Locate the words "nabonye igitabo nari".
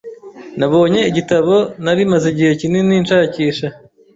0.59-2.01